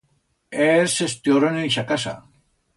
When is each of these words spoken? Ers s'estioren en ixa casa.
Ers 0.67 0.95
s'estioren 1.01 1.61
en 1.61 1.71
ixa 1.71 1.87
casa. 1.95 2.19